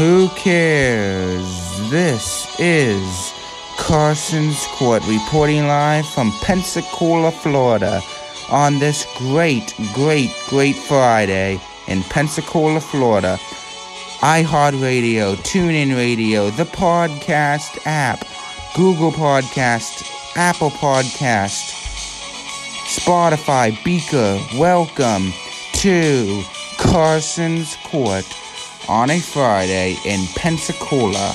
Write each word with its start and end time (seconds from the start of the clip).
Who 0.00 0.30
cares? 0.30 1.90
This 1.90 2.58
is 2.58 3.34
Carson's 3.76 4.66
Court 4.68 5.06
reporting 5.06 5.66
live 5.66 6.08
from 6.08 6.32
Pensacola, 6.40 7.30
Florida 7.30 8.00
on 8.50 8.78
this 8.78 9.06
great, 9.18 9.74
great, 9.92 10.30
great 10.48 10.76
Friday 10.76 11.60
in 11.86 12.02
Pensacola, 12.04 12.80
Florida. 12.80 13.38
iHeartRadio, 14.20 15.36
TuneIn 15.36 15.94
Radio, 15.94 16.48
the 16.48 16.64
podcast 16.64 17.78
app, 17.84 18.24
Google 18.74 19.12
Podcast, 19.12 20.10
Apple 20.34 20.70
Podcast, 20.70 21.74
Spotify, 22.86 23.76
Beaker. 23.84 24.40
Welcome 24.58 25.34
to 25.74 26.42
Carson's 26.78 27.76
Court 27.84 28.24
on 28.88 29.10
a 29.10 29.20
Friday 29.20 29.96
in 30.04 30.26
Pensacola. 30.36 31.34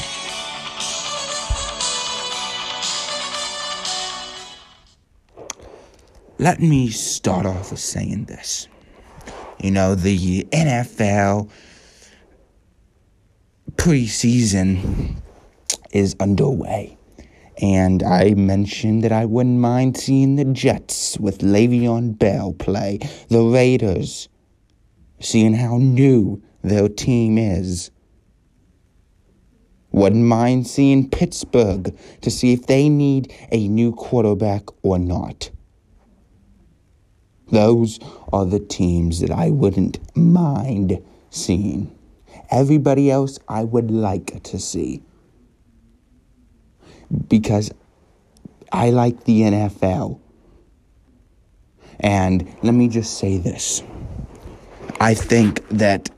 Let 6.37 6.59
me 6.59 6.89
start 6.89 7.45
off 7.45 7.71
with 7.71 7.79
saying 7.79 8.25
this. 8.25 8.67
You 9.61 9.71
know, 9.71 9.95
the 9.95 10.43
NFL 10.51 11.49
preseason 13.75 15.15
is 15.91 16.15
underway. 16.19 16.97
And 17.61 18.03
I 18.03 18.33
mentioned 18.33 19.03
that 19.03 19.13
I 19.13 19.25
wouldn't 19.25 19.59
mind 19.59 19.95
seeing 19.97 20.35
the 20.35 20.43
Jets 20.45 21.17
with 21.19 21.39
Le'Veon 21.39 22.19
Bell 22.19 22.53
play, 22.53 22.99
the 23.29 23.41
Raiders, 23.41 24.27
seeing 25.25 25.53
how 25.53 25.77
new 25.77 26.41
their 26.61 26.87
team 26.87 27.37
is. 27.37 27.91
Wouldn't 29.91 30.25
mind 30.25 30.67
seeing 30.67 31.09
Pittsburgh 31.09 31.97
to 32.21 32.29
see 32.29 32.53
if 32.53 32.67
they 32.67 32.89
need 32.89 33.33
a 33.51 33.67
new 33.67 33.93
quarterback 33.93 34.63
or 34.83 34.99
not. 34.99 35.49
Those 37.47 37.99
are 38.33 38.45
the 38.45 38.59
teams 38.59 39.21
that 39.21 39.31
I 39.31 39.49
wouldn't 39.49 39.99
mind 40.17 41.01
seeing. 41.29 41.95
Everybody 42.51 43.09
else 43.09 43.39
I 43.47 43.63
would 43.63 43.89
like 43.91 44.43
to 44.43 44.59
see. 44.59 45.01
Because 47.29 47.71
I 48.71 48.89
like 48.89 49.23
the 49.23 49.41
NFL. 49.41 50.19
And 51.99 52.53
let 52.61 52.73
me 52.73 52.89
just 52.89 53.17
say 53.17 53.37
this 53.37 53.81
I 54.99 55.13
think 55.13 55.67
that 55.69 56.09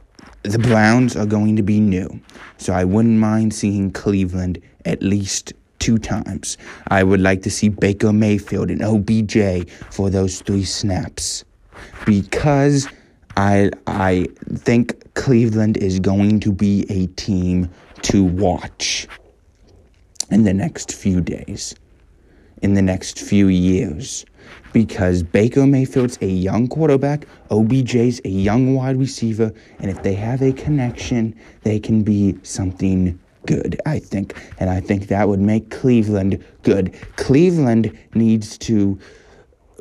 the 0.43 0.59
Browns 0.59 1.15
are 1.15 1.25
going 1.25 1.55
to 1.55 1.63
be 1.63 1.79
new. 1.79 2.21
So 2.57 2.73
I 2.73 2.83
wouldn't 2.83 3.19
mind 3.19 3.53
seeing 3.53 3.91
Cleveland 3.91 4.61
at 4.85 5.01
least 5.01 5.53
two 5.79 5.97
times. 5.97 6.57
I 6.87 7.03
would 7.03 7.21
like 7.21 7.41
to 7.43 7.51
see 7.51 7.69
Baker 7.69 8.13
Mayfield 8.13 8.69
and 8.69 8.81
OBJ 8.81 9.69
for 9.91 10.09
those 10.09 10.41
three 10.41 10.63
snaps. 10.63 11.43
Because 12.05 12.87
I 13.35 13.69
I 13.85 14.27
think 14.55 15.13
Cleveland 15.13 15.77
is 15.77 15.99
going 15.99 16.39
to 16.41 16.51
be 16.51 16.85
a 16.89 17.07
team 17.07 17.69
to 18.03 18.23
watch 18.23 19.07
in 20.31 20.43
the 20.43 20.53
next 20.53 20.93
few 20.93 21.21
days, 21.21 21.75
in 22.61 22.73
the 22.73 22.81
next 22.81 23.19
few 23.19 23.47
years 23.47 24.25
because 24.73 25.23
Baker 25.23 25.65
Mayfield's 25.65 26.17
a 26.21 26.27
young 26.27 26.67
quarterback, 26.67 27.25
OBJ's 27.49 28.21
a 28.25 28.29
young 28.29 28.75
wide 28.75 28.97
receiver, 28.97 29.51
and 29.79 29.89
if 29.89 30.03
they 30.03 30.13
have 30.13 30.41
a 30.41 30.53
connection, 30.53 31.35
they 31.63 31.79
can 31.79 32.03
be 32.03 32.37
something 32.43 33.19
good, 33.45 33.79
I 33.85 33.99
think. 33.99 34.35
And 34.59 34.69
I 34.69 34.79
think 34.79 35.07
that 35.07 35.27
would 35.27 35.39
make 35.39 35.71
Cleveland 35.71 36.43
good. 36.63 36.93
Cleveland 37.15 37.97
needs 38.13 38.57
to 38.59 38.99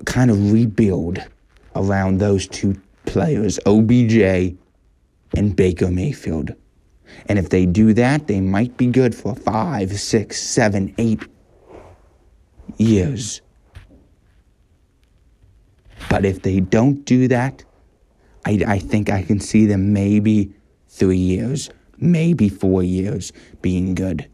kind 0.06 0.31
of 0.31 0.53
rebuild 0.53 1.19
around 1.75 2.19
those 2.19 2.47
two 2.47 2.81
players, 3.05 3.59
OBJ 3.67 4.56
and 5.37 5.55
Baker 5.55 5.91
Mayfield. 5.91 6.53
And 7.29 7.39
if 7.39 7.50
they 7.50 7.67
do 7.67 7.93
that, 7.95 8.27
they 8.27 8.41
might 8.41 8.77
be 8.77 8.87
good 8.87 9.15
for 9.15 9.34
five, 9.34 9.99
six, 9.99 10.41
seven, 10.41 10.95
eight 10.99 11.23
years. 12.77 13.41
But 16.09 16.25
if 16.25 16.43
they 16.43 16.60
don't 16.60 17.04
do 17.04 17.28
that, 17.28 17.65
I, 18.44 18.62
I 18.66 18.78
think 18.78 19.10
I 19.10 19.22
can 19.22 19.41
see 19.41 19.66
them 19.66 19.93
maybe 19.93 20.53
three 20.88 21.16
years, 21.16 21.71
maybe 21.99 22.49
four 22.49 22.82
years 22.82 23.32
being 23.60 23.94
good. 23.94 24.28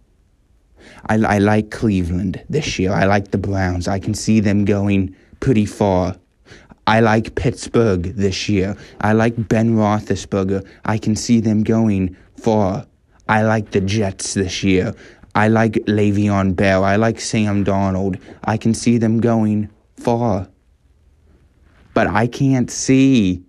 I, 1.07 1.15
I 1.15 1.39
like 1.39 1.71
Cleveland 1.71 2.45
this 2.49 2.79
year. 2.79 2.93
I 2.93 3.05
like 3.05 3.31
the 3.31 3.39
Browns. 3.39 3.89
I 3.89 3.99
can 3.99 4.15
see 4.15 4.41
them 4.41 4.65
going 4.65 5.17
pretty 5.41 5.67
far. 5.67 6.17
I 6.87 7.01
like 7.01 7.35
Pittsburgh 7.37 8.03
this 8.17 8.49
year. 8.49 8.77
I 9.01 9.13
like 9.13 9.49
Ben 9.49 9.77
Roethlisberger. 9.77 10.67
I 10.85 10.99
can 10.99 11.15
see 11.17 11.41
them 11.41 11.63
going 11.63 12.17
far. 12.37 12.87
I 13.29 13.43
like 13.43 13.71
the 13.71 13.81
Jets 13.81 14.35
this 14.35 14.63
year. 14.65 14.95
I 15.35 15.49
like 15.49 15.75
Le'Veon 15.87 16.55
Bell. 16.55 16.85
I 16.85 16.97
like 16.97 17.21
Sam 17.21 17.65
Darnold. 17.65 18.21
I 18.45 18.57
can 18.57 18.75
see 18.75 18.99
them 18.99 19.21
going 19.21 19.71
far. 19.97 20.49
But 21.95 22.07
I 22.07 22.27
can't 22.27 22.71
see 22.71 23.43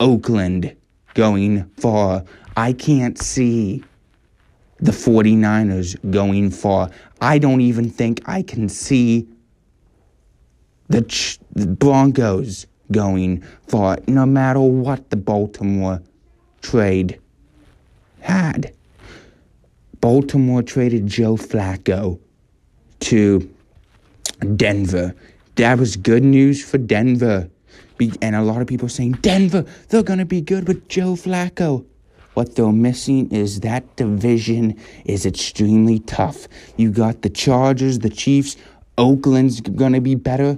Oakland 0.00 0.74
going 1.14 1.64
far. 1.76 2.24
I 2.56 2.72
can't 2.72 3.18
see 3.18 3.84
the 4.78 4.92
49ers 4.92 5.96
going 6.10 6.50
far. 6.50 6.90
I 7.20 7.38
don't 7.38 7.60
even 7.60 7.90
think 7.90 8.22
I 8.26 8.42
can 8.42 8.68
see 8.68 9.26
the, 10.88 11.02
Ch- 11.02 11.38
the 11.52 11.66
Broncos 11.66 12.66
going 12.92 13.42
far, 13.66 13.98
no 14.06 14.26
matter 14.26 14.60
what 14.60 15.10
the 15.10 15.16
Baltimore 15.16 16.02
trade 16.62 17.18
had. 18.20 18.72
Baltimore 20.06 20.62
traded 20.62 21.08
Joe 21.08 21.34
Flacco 21.34 22.20
to 23.00 23.52
Denver. 24.54 25.16
That 25.56 25.78
was 25.78 25.96
good 25.96 26.22
news 26.22 26.64
for 26.64 26.78
Denver. 26.78 27.50
And 28.22 28.36
a 28.36 28.42
lot 28.42 28.62
of 28.62 28.68
people 28.68 28.86
are 28.86 28.88
saying, 28.88 29.18
Denver, 29.20 29.64
they're 29.88 30.04
going 30.04 30.20
to 30.20 30.24
be 30.24 30.40
good 30.40 30.68
with 30.68 30.88
Joe 30.88 31.14
Flacco. 31.14 31.84
What 32.34 32.54
they're 32.54 32.70
missing 32.70 33.32
is 33.32 33.58
that 33.62 33.96
division 33.96 34.78
is 35.06 35.26
extremely 35.26 35.98
tough. 35.98 36.46
You 36.76 36.92
got 36.92 37.22
the 37.22 37.28
Chargers, 37.28 37.98
the 37.98 38.08
Chiefs, 38.08 38.56
Oakland's 38.98 39.60
going 39.60 39.94
to 39.94 40.00
be 40.00 40.14
better. 40.14 40.56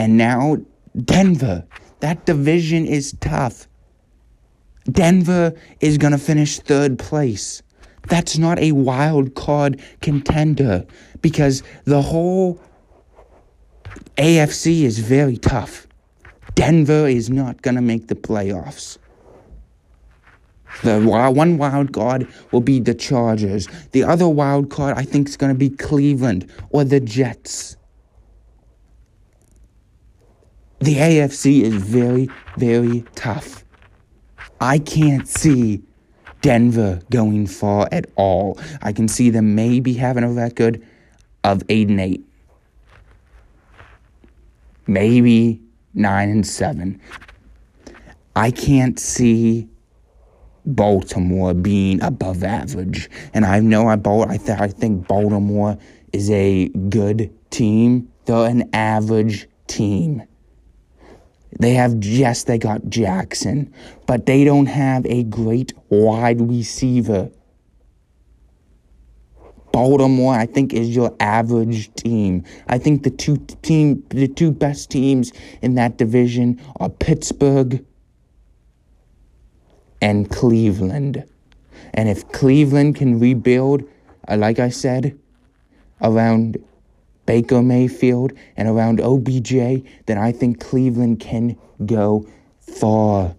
And 0.00 0.16
now 0.16 0.56
Denver. 1.00 1.64
That 2.00 2.26
division 2.26 2.86
is 2.86 3.12
tough. 3.20 3.68
Denver 4.90 5.54
is 5.78 5.96
going 5.96 6.10
to 6.10 6.18
finish 6.18 6.58
third 6.58 6.98
place. 6.98 7.62
That's 8.08 8.38
not 8.38 8.58
a 8.58 8.72
wild 8.72 9.34
card 9.34 9.80
contender 10.02 10.86
because 11.22 11.62
the 11.84 12.02
whole 12.02 12.60
AFC 14.16 14.82
is 14.82 14.98
very 14.98 15.36
tough. 15.36 15.86
Denver 16.54 17.08
is 17.08 17.30
not 17.30 17.62
going 17.62 17.74
to 17.74 17.82
make 17.82 18.08
the 18.08 18.14
playoffs. 18.14 18.98
The 20.82 21.00
one 21.00 21.56
wild 21.56 21.92
card 21.92 22.28
will 22.50 22.60
be 22.60 22.80
the 22.80 22.94
Chargers. 22.94 23.68
The 23.92 24.04
other 24.04 24.28
wild 24.28 24.70
card, 24.70 24.96
I 24.96 25.04
think, 25.04 25.28
is 25.28 25.36
going 25.36 25.52
to 25.52 25.58
be 25.58 25.70
Cleveland 25.70 26.50
or 26.70 26.84
the 26.84 27.00
Jets. 27.00 27.76
The 30.80 30.96
AFC 30.96 31.62
is 31.62 31.74
very, 31.74 32.28
very 32.58 33.04
tough. 33.14 33.64
I 34.60 34.78
can't 34.78 35.26
see 35.28 35.82
Denver 36.44 37.00
going 37.10 37.46
far 37.46 37.88
at 37.90 38.04
all. 38.16 38.58
I 38.82 38.92
can 38.92 39.08
see 39.08 39.30
them 39.30 39.54
maybe 39.54 39.94
having 39.94 40.24
a 40.24 40.30
record 40.30 40.86
of 41.42 41.62
8 41.70 41.88
and 41.88 42.00
8. 42.00 42.24
Maybe 44.86 45.62
9 45.94 46.28
and 46.28 46.46
7. 46.46 47.00
I 48.36 48.50
can't 48.50 49.00
see 49.00 49.66
Baltimore 50.66 51.54
being 51.54 52.02
above 52.02 52.44
average. 52.44 53.08
And 53.32 53.46
I 53.46 53.60
know 53.60 53.88
I, 53.88 53.94
I, 53.94 54.36
th- 54.36 54.60
I 54.60 54.68
think 54.68 55.08
Baltimore 55.08 55.78
is 56.12 56.30
a 56.30 56.68
good 56.90 57.32
team. 57.48 58.12
They're 58.26 58.50
an 58.50 58.68
average 58.74 59.48
team. 59.66 60.24
They 61.58 61.74
have, 61.74 62.04
yes, 62.04 62.44
they 62.44 62.58
got 62.58 62.88
Jackson, 62.88 63.72
but 64.06 64.26
they 64.26 64.44
don't 64.44 64.66
have 64.66 65.06
a 65.06 65.22
great 65.24 65.72
wide 65.88 66.40
receiver. 66.40 67.30
Baltimore, 69.72 70.34
I 70.34 70.46
think, 70.46 70.72
is 70.72 70.94
your 70.94 71.14
average 71.18 71.92
team. 71.94 72.44
I 72.68 72.78
think 72.78 73.02
the 73.02 73.10
two 73.10 73.38
team, 73.62 74.04
the 74.10 74.28
two 74.28 74.52
best 74.52 74.90
teams 74.90 75.32
in 75.62 75.74
that 75.74 75.98
division 75.98 76.60
are 76.76 76.88
Pittsburgh 76.88 77.84
and 80.00 80.30
Cleveland. 80.30 81.24
And 81.92 82.08
if 82.08 82.28
Cleveland 82.28 82.96
can 82.96 83.18
rebuild, 83.18 83.82
uh, 84.28 84.36
like 84.36 84.58
I 84.58 84.68
said, 84.68 85.18
around 86.00 86.56
Baker 87.26 87.62
Mayfield 87.62 88.32
and 88.56 88.68
around 88.68 89.00
OBJ, 89.00 89.52
then 90.06 90.18
I 90.18 90.32
think 90.32 90.60
Cleveland 90.60 91.20
can 91.20 91.56
go 91.84 92.26
far. 92.60 93.34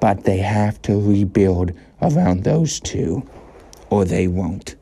But 0.00 0.24
they 0.24 0.38
have 0.38 0.80
to 0.82 1.00
rebuild 1.00 1.72
around 2.00 2.44
those 2.44 2.80
two, 2.80 3.26
or 3.90 4.04
they 4.04 4.28
won't. 4.28 4.76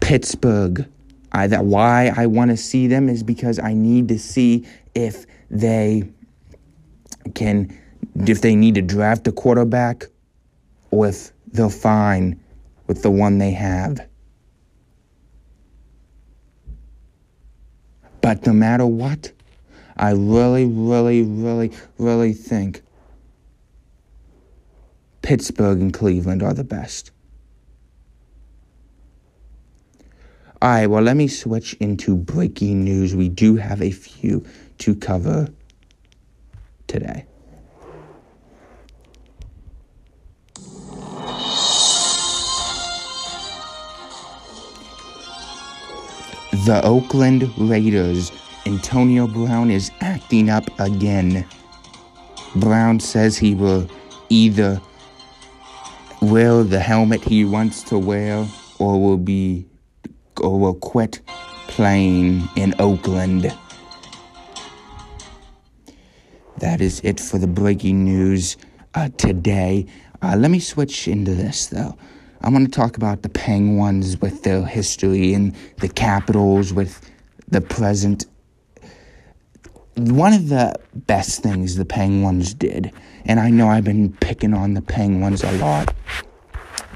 Pittsburgh. 0.00 0.86
I, 1.34 1.46
that 1.46 1.64
why 1.64 2.12
I 2.14 2.26
want 2.26 2.50
to 2.50 2.58
see 2.58 2.86
them 2.88 3.08
is 3.08 3.22
because 3.22 3.58
I 3.58 3.72
need 3.72 4.08
to 4.08 4.18
see 4.18 4.66
if 4.94 5.24
they 5.50 6.10
can, 7.34 7.74
if 8.14 8.42
they 8.42 8.54
need 8.54 8.74
to 8.74 8.82
draft 8.82 9.26
a 9.28 9.32
quarterback, 9.32 10.04
or 10.90 11.06
if 11.06 11.32
they're 11.46 11.70
fine 11.70 12.41
with 12.92 13.02
the 13.02 13.10
one 13.10 13.38
they 13.38 13.52
have. 13.52 14.06
But 18.20 18.46
no 18.46 18.52
matter 18.52 18.84
what, 18.84 19.32
I 19.96 20.10
really, 20.10 20.66
really, 20.66 21.22
really, 21.22 21.72
really 21.96 22.34
think 22.34 22.82
Pittsburgh 25.22 25.80
and 25.80 25.94
Cleveland 25.94 26.42
are 26.42 26.52
the 26.52 26.64
best. 26.64 27.12
All 30.60 30.68
right, 30.68 30.86
well, 30.86 31.02
let 31.02 31.16
me 31.16 31.28
switch 31.28 31.72
into 31.80 32.14
breaking 32.14 32.84
news. 32.84 33.16
We 33.16 33.30
do 33.30 33.56
have 33.56 33.80
a 33.80 33.90
few 33.90 34.44
to 34.80 34.94
cover 34.94 35.48
today. 36.88 37.24
The 46.52 46.80
Oakland 46.84 47.50
Raiders, 47.56 48.30
Antonio 48.66 49.26
Brown 49.26 49.70
is 49.70 49.90
acting 50.00 50.50
up 50.50 50.64
again. 50.78 51.46
Brown 52.54 53.00
says 53.00 53.38
he 53.38 53.54
will 53.54 53.88
either 54.28 54.80
wear 56.20 56.62
the 56.62 56.78
helmet 56.78 57.24
he 57.24 57.46
wants 57.46 57.82
to 57.84 57.98
wear 57.98 58.46
or 58.78 59.00
will 59.00 59.16
be 59.16 59.66
or 60.42 60.60
will 60.60 60.74
quit 60.74 61.20
playing 61.68 62.46
in 62.54 62.74
Oakland. 62.78 63.50
That 66.58 66.82
is 66.82 67.00
it 67.02 67.18
for 67.18 67.38
the 67.38 67.46
breaking 67.46 68.04
news 68.04 68.58
uh, 68.94 69.08
today. 69.16 69.86
Uh, 70.20 70.36
let 70.36 70.50
me 70.50 70.60
switch 70.60 71.08
into 71.08 71.34
this 71.34 71.66
though. 71.66 71.96
I 72.44 72.48
want 72.48 72.64
to 72.64 72.76
talk 72.76 72.96
about 72.96 73.22
the 73.22 73.28
Penguins 73.28 74.20
with 74.20 74.42
their 74.42 74.64
history 74.64 75.32
and 75.32 75.54
the 75.78 75.88
Capitals 75.88 76.72
with 76.72 77.00
the 77.46 77.60
present. 77.60 78.26
One 79.94 80.32
of 80.32 80.48
the 80.48 80.74
best 80.94 81.40
things 81.44 81.76
the 81.76 81.84
Penguins 81.84 82.52
did, 82.52 82.90
and 83.26 83.38
I 83.38 83.50
know 83.50 83.68
I've 83.68 83.84
been 83.84 84.12
picking 84.14 84.54
on 84.54 84.74
the 84.74 84.82
Penguins 84.82 85.44
a 85.44 85.52
lot, 85.52 85.94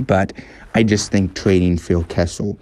but 0.01 0.33
I 0.75 0.83
just 0.83 1.13
think 1.13 1.37
trading 1.37 1.79
Phil 1.79 2.03
Kessel 2.05 2.59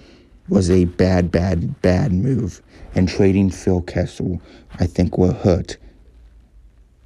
was 0.50 0.70
a 0.70 0.84
bad, 0.84 1.30
bad, 1.30 1.80
bad 1.80 2.12
move. 2.12 2.60
And 2.94 3.08
trading 3.08 3.48
Phil 3.48 3.80
Kessel, 3.80 4.42
I 4.78 4.86
think, 4.86 5.16
will 5.16 5.32
hurt 5.32 5.78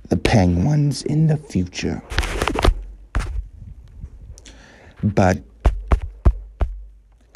the 0.09 0.17
Penguins 0.17 1.03
in 1.03 1.29
the 1.29 1.37
future. 1.37 2.03
But 5.03 5.39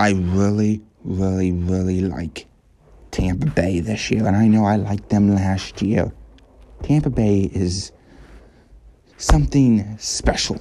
I 0.03 0.15
really, 0.15 0.83
really, 1.05 1.53
really 1.53 2.01
like 2.01 2.49
Tampa 3.13 3.47
Bay 3.47 3.79
this 3.79 4.11
year. 4.11 4.27
And 4.27 4.37
I 4.37 4.49
know 4.49 4.65
I 4.65 4.75
liked 4.75 5.11
them 5.11 5.33
last 5.33 5.81
year. 5.81 6.13
Tampa 6.83 7.09
Bay 7.09 7.49
is 7.55 7.93
something 9.17 9.97
special. 9.99 10.59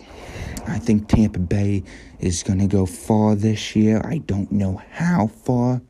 I 0.67 0.77
think 0.77 1.07
Tampa 1.07 1.39
Bay 1.39 1.81
is 2.19 2.43
going 2.43 2.59
to 2.59 2.67
go 2.67 2.85
far 2.85 3.33
this 3.33 3.75
year. 3.75 3.99
I 4.05 4.19
don't 4.19 4.51
know 4.51 4.79
how 4.91 5.25
far. 5.25 5.81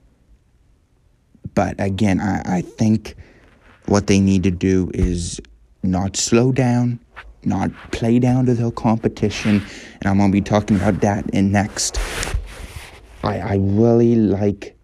But 1.54 1.76
again, 1.78 2.22
I, 2.22 2.60
I 2.60 2.62
think 2.62 3.16
what 3.88 4.08
they 4.08 4.22
need 4.22 4.44
to 4.44 4.52
do 4.52 4.90
is 4.94 5.42
not 5.84 6.16
slow 6.16 6.54
down, 6.54 7.02
not 7.44 7.70
play 7.92 8.18
down 8.18 8.46
to 8.46 8.54
their 8.54 8.72
competition. 8.72 9.62
And 10.00 10.06
I'm 10.06 10.20
going 10.20 10.32
to 10.32 10.34
be 10.34 10.40
talking 10.40 10.78
about 10.78 11.02
that 11.02 11.30
in 11.32 11.52
next. 11.52 12.00
I, 13.24 13.40
I 13.40 13.56
really 13.56 14.16
like 14.16 14.76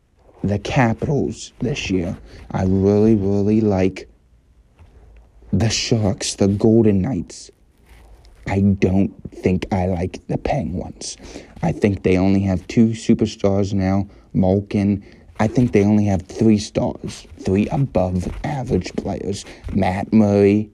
the 0.43 0.59
Capitals 0.59 1.53
this 1.59 1.89
year. 1.89 2.17
I 2.51 2.63
really, 2.63 3.15
really 3.15 3.61
like 3.61 4.09
the 5.51 5.69
Sharks, 5.69 6.35
the 6.35 6.47
Golden 6.47 7.01
Knights. 7.01 7.49
I 8.47 8.61
don't 8.61 9.11
think 9.33 9.65
I 9.73 9.87
like 9.87 10.25
the 10.27 10.37
Penguins. 10.37 11.17
I 11.61 11.71
think 11.71 12.03
they 12.03 12.17
only 12.17 12.41
have 12.41 12.65
two 12.67 12.89
superstars 12.89 13.73
now, 13.73 14.07
Malkin. 14.33 15.03
I 15.39 15.47
think 15.47 15.71
they 15.71 15.83
only 15.83 16.05
have 16.05 16.23
three 16.23 16.57
stars, 16.57 17.27
three 17.39 17.67
above 17.69 18.27
average 18.43 18.93
players 18.95 19.45
Matt 19.73 20.13
Murray, 20.13 20.71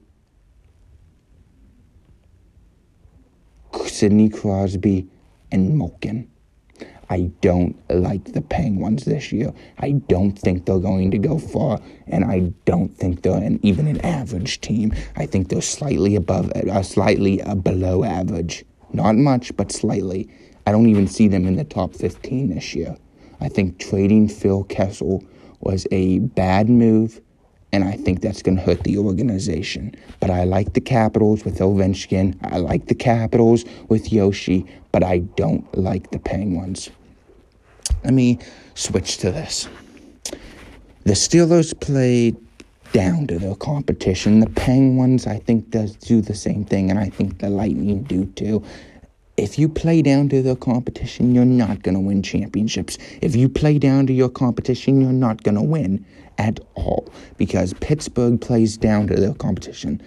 Sidney 3.86 4.30
Crosby, 4.30 5.07
and 5.51 5.77
Malkin. 5.77 6.30
I 7.13 7.30
don't 7.42 7.75
like 7.92 8.33
the 8.33 8.42
Penguins 8.42 9.06
this 9.06 9.31
year. 9.31 9.54
I 9.77 9.92
don't 9.92 10.31
think 10.31 10.65
they're 10.65 10.80
going 10.80 11.12
to 11.12 11.19
go 11.19 11.38
far, 11.38 11.80
and 12.07 12.25
I 12.25 12.51
don't 12.65 12.98
think 12.98 13.21
they're 13.21 13.38
an, 13.38 13.60
even 13.62 13.86
an 13.86 14.01
average 14.01 14.62
team. 14.62 14.95
I 15.15 15.27
think 15.27 15.50
they're 15.50 15.62
slightly 15.62 16.15
above, 16.15 16.50
uh, 16.54 16.81
slightly 16.81 17.39
uh, 17.44 17.54
below 17.54 18.04
average. 18.04 18.65
Not 18.94 19.15
much, 19.15 19.56
but 19.56 19.71
slightly. 19.71 20.27
I 20.65 20.71
don't 20.71 20.89
even 20.89 21.07
see 21.07 21.27
them 21.27 21.45
in 21.45 21.56
the 21.56 21.63
top 21.63 21.94
15 21.94 22.50
this 22.50 22.74
year. 22.74 22.98
I 23.39 23.48
think 23.48 23.77
trading 23.77 24.27
Phil 24.27 24.63
Kessel 24.63 25.24
was 25.60 25.86
a 25.92 26.18
bad 26.18 26.68
move, 26.68 27.21
and 27.71 27.83
I 27.83 27.92
think 27.92 28.21
that's 28.21 28.42
going 28.42 28.57
to 28.57 28.63
hurt 28.63 28.83
the 28.86 28.98
organization. 28.98 29.94
But 30.19 30.31
I 30.31 30.45
like 30.45 30.74
the 30.74 30.81
Capitals 30.81 31.45
with 31.45 31.60
Ovechkin. 31.60 32.39
I 32.42 32.57
like 32.57 32.88
the 32.88 32.95
Capitals 32.95 33.65
with 33.88 34.10
Oshie, 34.10 34.67
but 34.91 35.03
I 35.03 35.20
don't 35.20 35.77
like 35.77 36.10
the 36.10 36.17
Penguins. 36.17 36.89
Let 38.03 38.13
me 38.13 38.39
switch 38.75 39.17
to 39.17 39.31
this. 39.31 39.67
The 41.03 41.13
Steelers 41.13 41.77
played 41.79 42.38
down 42.93 43.27
to 43.27 43.39
their 43.39 43.55
competition. 43.55 44.39
The 44.39 44.50
Penguins, 44.50 45.27
I 45.27 45.39
think, 45.39 45.69
does 45.69 45.95
do 45.95 46.22
the 46.22 46.36
same 46.36 46.63
thing, 46.63 46.89
and 46.89 47.00
I 47.00 47.10
think 47.10 47.39
the 47.39 47.50
Lightning 47.50 48.03
do 48.03 48.25
too. 48.25 48.63
If 49.36 49.57
you 49.57 49.67
play 49.67 50.01
down 50.01 50.29
to 50.29 50.43
their 50.43 50.55
competition, 50.55 51.33
you're 51.33 51.43
not 51.43 51.81
going 51.81 51.95
to 51.95 52.00
win 52.00 52.22
championships. 52.22 53.00
If 53.22 53.36
you 53.36 53.50
play 53.50 53.79
down 53.79 54.05
to 54.07 54.13
your 54.13 54.29
competition, 54.29 55.01
you're 55.01 55.12
not 55.12 55.41
going 55.43 55.55
to 55.55 55.62
win 55.62 56.05
at 56.38 56.60
all 56.75 57.12
because 57.38 57.74
Pittsburgh 57.75 58.39
plays 58.39 58.77
down 58.77 59.07
to 59.07 59.15
their 59.15 59.33
competition. 59.33 60.01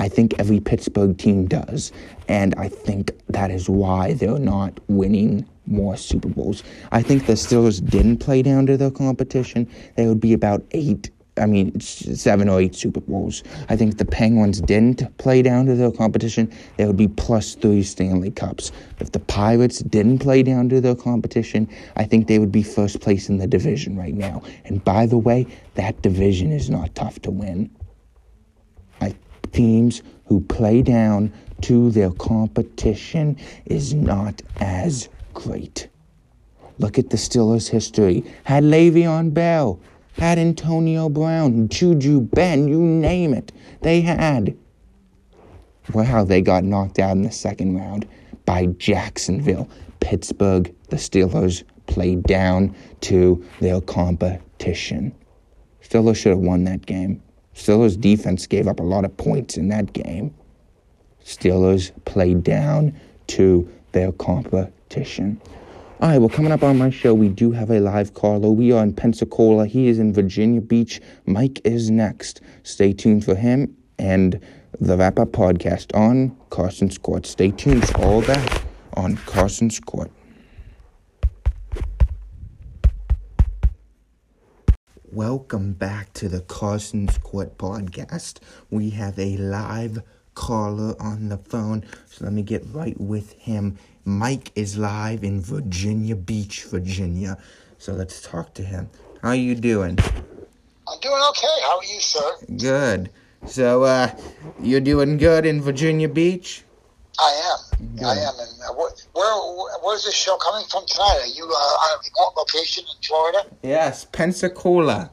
I 0.00 0.08
think 0.08 0.34
every 0.38 0.60
Pittsburgh 0.60 1.18
team 1.18 1.44
does, 1.44 1.92
and 2.26 2.54
I 2.56 2.70
think 2.70 3.12
that 3.28 3.50
is 3.50 3.68
why 3.68 4.14
they're 4.14 4.38
not 4.38 4.80
winning 4.88 5.46
more 5.66 5.94
Super 5.98 6.28
Bowls. 6.28 6.62
I 6.90 7.02
think 7.02 7.26
the 7.26 7.34
Steelers 7.34 7.86
didn't 7.86 8.16
play 8.16 8.40
down 8.40 8.64
to 8.68 8.78
their 8.78 8.90
competition. 8.90 9.68
They 9.96 10.06
would 10.06 10.18
be 10.18 10.32
about 10.32 10.64
eight, 10.70 11.10
I 11.36 11.44
mean, 11.44 11.78
seven 11.80 12.48
or 12.48 12.62
eight 12.62 12.74
Super 12.74 13.00
Bowls. 13.00 13.44
I 13.68 13.76
think 13.76 13.98
the 13.98 14.06
Penguins 14.06 14.62
didn't 14.62 15.18
play 15.18 15.42
down 15.42 15.66
to 15.66 15.74
their 15.74 15.92
competition. 15.92 16.50
They 16.78 16.86
would 16.86 16.96
be 16.96 17.08
plus 17.08 17.54
three 17.54 17.82
Stanley 17.82 18.30
Cups. 18.30 18.72
If 19.00 19.12
the 19.12 19.20
Pirates 19.20 19.80
didn't 19.80 20.20
play 20.20 20.42
down 20.42 20.70
to 20.70 20.80
their 20.80 20.96
competition, 20.96 21.68
I 21.96 22.04
think 22.04 22.26
they 22.26 22.38
would 22.38 22.52
be 22.52 22.62
first 22.62 23.02
place 23.02 23.28
in 23.28 23.36
the 23.36 23.46
division 23.46 23.98
right 23.98 24.14
now. 24.14 24.42
And 24.64 24.82
by 24.82 25.04
the 25.04 25.18
way, 25.18 25.46
that 25.74 26.00
division 26.00 26.52
is 26.52 26.70
not 26.70 26.94
tough 26.94 27.20
to 27.20 27.30
win. 27.30 27.70
Teams 29.52 30.02
who 30.26 30.40
play 30.40 30.82
down 30.82 31.32
to 31.62 31.90
their 31.90 32.10
competition 32.12 33.36
is 33.66 33.94
not 33.94 34.42
as 34.60 35.08
great. 35.34 35.88
Look 36.78 36.98
at 36.98 37.10
the 37.10 37.16
Steelers' 37.16 37.68
history. 37.68 38.24
Had 38.44 38.64
Le'Veon 38.64 39.34
Bell, 39.34 39.78
had 40.12 40.38
Antonio 40.38 41.08
Brown, 41.08 41.68
Juju 41.68 42.20
Ben, 42.20 42.68
you 42.68 42.80
name 42.80 43.34
it. 43.34 43.52
They 43.82 44.00
had. 44.00 44.56
Wow, 45.92 46.24
they 46.24 46.40
got 46.40 46.64
knocked 46.64 46.98
out 46.98 47.16
in 47.16 47.22
the 47.22 47.30
second 47.30 47.76
round 47.76 48.06
by 48.46 48.66
Jacksonville. 48.66 49.68
Pittsburgh, 50.00 50.74
the 50.88 50.96
Steelers 50.96 51.64
played 51.86 52.22
down 52.22 52.74
to 53.02 53.44
their 53.60 53.80
competition. 53.80 55.14
Steelers 55.82 56.16
should 56.16 56.30
have 56.30 56.38
won 56.38 56.64
that 56.64 56.86
game. 56.86 57.22
Steelers' 57.54 58.00
defense 58.00 58.46
gave 58.46 58.68
up 58.68 58.80
a 58.80 58.84
lot 58.84 59.04
of 59.04 59.16
points 59.16 59.56
in 59.56 59.68
that 59.68 59.92
game. 59.92 60.34
Steelers 61.24 61.92
played 62.04 62.42
down 62.42 62.98
to 63.28 63.68
their 63.92 64.12
competition. 64.12 65.40
All 66.00 66.08
right, 66.08 66.18
well, 66.18 66.30
coming 66.30 66.50
up 66.50 66.62
on 66.62 66.78
my 66.78 66.88
show, 66.88 67.12
we 67.12 67.28
do 67.28 67.52
have 67.52 67.70
a 67.70 67.78
live 67.78 68.14
caller. 68.14 68.48
We 68.48 68.72
are 68.72 68.82
in 68.82 68.94
Pensacola. 68.94 69.66
He 69.66 69.88
is 69.88 69.98
in 69.98 70.14
Virginia 70.14 70.62
Beach. 70.62 71.00
Mike 71.26 71.60
is 71.62 71.90
next. 71.90 72.40
Stay 72.62 72.92
tuned 72.94 73.24
for 73.24 73.34
him 73.34 73.76
and 73.98 74.40
the 74.80 74.96
Wrap 74.96 75.18
Up 75.18 75.28
podcast 75.28 75.94
on 75.94 76.34
Carson's 76.48 76.96
Court. 76.96 77.26
Stay 77.26 77.50
tuned 77.50 77.86
for 77.86 77.98
all 77.98 78.20
that 78.22 78.62
on 78.94 79.16
Carson's 79.18 79.78
Court. 79.78 80.10
Welcome 85.12 85.72
back 85.72 86.12
to 86.14 86.28
the 86.28 86.40
Carson's 86.42 87.18
Court 87.18 87.58
podcast. 87.58 88.38
We 88.70 88.90
have 88.90 89.18
a 89.18 89.36
live 89.38 90.04
caller 90.36 90.94
on 91.00 91.28
the 91.30 91.36
phone, 91.36 91.84
so 92.06 92.24
let 92.24 92.32
me 92.32 92.42
get 92.42 92.64
right 92.70 92.98
with 93.00 93.32
him. 93.32 93.76
Mike 94.04 94.52
is 94.54 94.78
live 94.78 95.24
in 95.24 95.40
Virginia 95.40 96.14
Beach, 96.14 96.62
Virginia. 96.62 97.38
So 97.78 97.92
let's 97.92 98.22
talk 98.22 98.54
to 98.54 98.62
him. 98.62 98.88
How 99.20 99.32
you 99.32 99.56
doing? 99.56 99.98
I'm 99.98 101.00
doing 101.00 101.22
okay. 101.30 101.56
How 101.64 101.78
are 101.78 101.84
you, 101.84 102.00
sir? 102.00 102.32
Good. 102.56 103.10
So, 103.46 103.82
uh, 103.82 104.14
you're 104.62 104.80
doing 104.80 105.16
good 105.16 105.44
in 105.44 105.60
Virginia 105.60 106.08
Beach? 106.08 106.62
I 107.18 107.52
am. 107.52 107.88
Good. 107.96 108.04
I 108.04 108.14
am. 108.16 108.34
And 108.38 108.60
uh, 108.68 108.74
where, 108.74 108.90
where, 109.12 109.78
where's 109.82 110.04
this 110.04 110.14
show 110.14 110.36
coming 110.36 110.64
from 110.70 110.84
tonight? 110.86 111.20
Are 111.22 111.26
you 111.26 111.44
uh, 111.44 111.46
on 111.46 111.98
a 111.98 112.02
remote 112.04 112.34
location 112.36 112.84
in 112.84 113.02
Florida? 113.02 113.46
Yes, 113.62 114.04
Pensacola. 114.04 115.10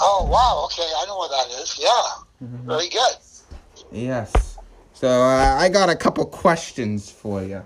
Oh 0.00 0.28
wow. 0.30 0.64
Okay, 0.66 0.82
I 0.82 1.06
know 1.06 1.18
where 1.18 1.28
that 1.28 1.62
is. 1.62 1.78
Yeah. 1.80 2.46
Mm-hmm. 2.46 2.68
Very 2.68 2.88
good. 2.88 3.16
Yes. 3.92 4.58
So 4.94 5.08
uh, 5.08 5.56
I 5.58 5.68
got 5.68 5.90
a 5.90 5.96
couple 5.96 6.24
questions 6.26 7.10
for 7.10 7.42
you. 7.42 7.62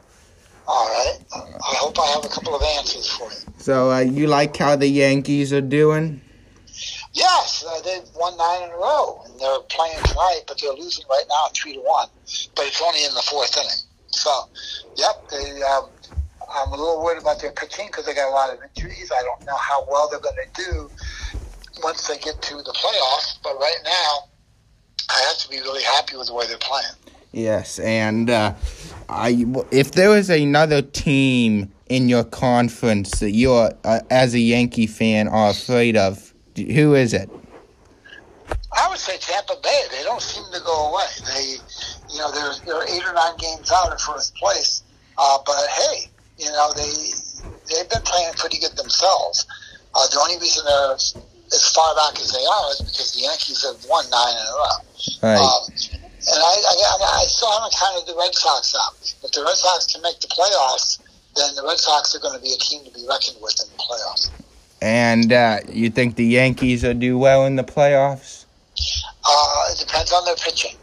All 0.67 0.87
right. 0.87 1.19
I 1.33 1.75
hope 1.77 1.99
I 1.99 2.07
have 2.09 2.25
a 2.25 2.29
couple 2.29 2.55
of 2.55 2.63
answers 2.77 3.09
for 3.09 3.31
you. 3.31 3.55
So 3.59 3.91
uh, 3.91 4.01
you 4.01 4.27
like 4.27 4.57
how 4.57 4.77
the 4.77 4.87
Yankees 4.87 5.53
are 5.53 5.63
doing? 5.63 6.21
Yes, 7.15 7.65
uh, 7.67 7.81
they've 7.83 8.09
won 8.15 8.37
nine 8.37 8.65
in 8.65 8.71
a 8.71 8.77
row, 8.77 9.23
and 9.25 9.41
they're 9.41 9.61
playing 9.69 10.03
tonight, 10.05 10.43
but 10.47 10.61
they're 10.61 10.73
losing 10.73 11.05
right 11.09 11.25
now 11.29 11.47
three 11.55 11.75
to 11.75 11.81
one. 11.81 12.09
But 12.55 12.67
it's 12.67 12.83
only 12.83 13.05
in 13.05 13.15
the 13.15 13.23
fourth 13.23 13.57
inning. 13.57 13.71
So, 14.09 14.31
yep, 14.97 15.29
they. 15.31 15.63
Um, 15.63 15.89
I'm 16.51 16.69
a 16.69 16.77
little 16.77 17.03
worried 17.03 17.21
about 17.21 17.41
their 17.41 17.53
pitching 17.53 17.89
because 17.89 18.07
they 18.07 18.15
got 18.15 18.29
a 18.29 18.33
lot 18.33 18.51
of 18.51 18.59
injuries. 18.63 19.13
I 19.13 19.23
don't 19.23 19.45
know 19.45 19.57
how 19.57 19.87
well 19.91 20.09
they're 20.09 20.21
going 20.21 20.37
to 20.55 20.65
do 20.65 20.91
once 21.83 22.09
they 22.09 22.17
get 22.19 22.41
to 22.41 22.57
the 22.57 22.73
playoffs. 22.73 23.39
But 23.43 23.59
right 23.59 23.79
now, 23.85 24.29
I 25.11 25.21
have 25.29 25.39
to 25.39 25.49
be 25.51 25.61
really 25.61 25.83
happy 25.83 26.17
with 26.17 26.29
the 26.29 26.35
way 26.35 26.47
they're 26.47 26.57
playing. 26.59 26.95
Yes, 27.33 27.79
and 27.81 28.31
uh, 28.31 28.55
I, 29.09 29.45
if 29.71 29.93
there 29.93 30.09
was 30.09 30.31
another 30.31 30.81
team 30.81 31.71
in 31.89 32.09
your 32.09 32.25
conference 32.25 33.21
that 33.21 33.33
you're, 33.33 33.71
uh, 33.85 34.01
as 34.11 34.35
a 34.35 34.41
Yankee 34.41 34.87
fan, 34.87 35.29
are 35.29 35.51
afraid 35.51 35.97
of, 35.97 36.33
who 36.65 36.95
is 36.95 37.13
it? 37.15 37.31
I 38.77 38.89
would 38.89 38.99
say 38.99 39.17
Tampa 39.19 39.57
Bay. 39.63 39.83
They 39.91 40.03
don't 40.03 40.21
seem 40.21 40.45
to 40.53 40.61
go 40.61 40.93
away. 40.93 41.09
They, 41.35 41.57
you 42.13 42.19
know, 42.19 42.31
they're 42.33 42.55
they're 42.67 42.85
eight 42.89 43.05
or 43.07 43.15
nine 43.15 43.37
games 43.39 43.71
out 43.75 43.91
in 43.91 43.99
first 43.99 44.35
place. 44.37 44.83
Uh, 45.17 45.39
but 45.45 45.57
hey, 45.69 46.11
you 46.39 46.51
know 46.53 46.73
they 46.77 46.93
they've 47.71 47.89
been 47.89 48.03
playing 48.03 48.33
pretty 48.37 48.59
good 48.59 48.77
themselves. 48.77 49.47
Uh, 49.95 50.07
the 50.09 50.21
only 50.21 50.39
reason 50.39 50.65
they're 50.65 50.95
as 50.95 51.65
far 51.73 51.95
back 51.97 52.21
as 52.21 52.31
they 52.33 52.45
are 52.45 52.71
is 52.73 52.81
because 52.85 53.13
the 53.13 53.23
Yankees 53.25 53.65
have 53.65 53.81
won 53.89 54.05
nine 54.11 54.37
in 54.37 54.45
a 54.45 54.53
row. 54.53 54.79
Right. 55.23 55.41
Um, 55.41 55.65
and 56.29 56.41
I, 56.45 56.55
I, 56.61 57.25
I 57.25 57.25
still 57.25 57.51
haven't 57.53 57.73
counted 57.73 58.05
the 58.05 58.19
Red 58.19 58.35
Sox 58.35 58.75
out. 58.75 58.93
If 59.25 59.33
the 59.33 59.45
Red 59.45 59.57
Sox 59.57 59.87
can 59.87 60.03
make 60.03 60.21
the 60.21 60.29
playoffs, 60.29 60.99
then 61.37 61.55
the 61.55 61.63
Red 61.63 61.79
Sox 61.79 62.15
are 62.15 62.21
going 62.21 62.37
to 62.37 62.43
be 62.43 62.53
a 62.53 62.59
team 62.59 62.85
to 62.85 62.91
be 62.91 63.07
reckoned 63.09 63.39
with 63.41 63.57
in 63.63 63.71
the 63.73 63.81
playoffs. 63.81 64.29
And 64.81 65.33
uh, 65.33 65.59
you 65.69 65.91
think 65.91 66.17
the 66.17 66.25
Yankees 66.25 66.85
will 66.85 66.95
do 66.95 67.19
well 67.19 67.47
in 67.47 67.57
the 67.57 67.65
playoffs? 67.65 68.45
Uh, 69.29 69.65
it 69.73 69.79
depends 69.79 70.13
on 70.13 70.25
their 70.25 70.37
pitching. 70.37 70.77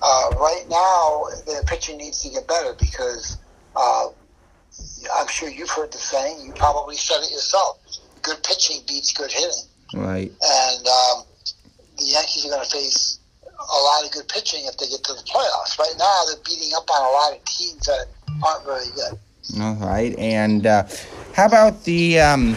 Uh, 0.00 0.30
right 0.36 0.64
now, 0.68 1.24
their 1.46 1.62
pitching 1.64 1.98
needs 1.98 2.22
to 2.22 2.30
get 2.30 2.46
better 2.46 2.74
because 2.78 3.38
uh, 3.74 4.08
I'm 5.16 5.26
sure 5.28 5.48
you've 5.48 5.70
heard 5.70 5.92
the 5.92 5.98
saying. 5.98 6.44
You 6.44 6.52
probably 6.52 6.96
said 6.96 7.18
it 7.22 7.30
yourself. 7.30 7.80
Good 8.22 8.42
pitching 8.44 8.82
beats 8.86 9.12
good 9.12 9.32
hitting. 9.32 9.64
Right. 9.94 10.30
And 10.42 10.86
um, 10.86 11.24
the 11.96 12.04
Yankees 12.04 12.46
are 12.46 12.50
going 12.50 12.64
to 12.64 12.70
face 12.70 13.18
a 13.58 13.82
lot 13.82 14.04
of 14.04 14.12
good 14.12 14.28
pitching 14.28 14.64
if 14.66 14.76
they 14.76 14.88
get 14.88 15.02
to 15.04 15.14
the 15.14 15.22
playoffs. 15.22 15.78
Right 15.78 15.94
now, 15.98 16.22
they're 16.26 16.42
beating 16.44 16.72
up 16.76 16.88
on 16.90 17.02
a 17.02 17.12
lot 17.12 17.32
of 17.36 17.44
teams 17.44 17.86
that 17.86 18.06
aren't 18.44 18.64
very 18.64 18.86
good. 18.94 19.18
All 19.60 19.74
right. 19.76 20.16
And 20.18 20.66
uh, 20.66 20.84
how 21.34 21.46
about 21.46 21.84
the 21.84 22.20
um, 22.20 22.56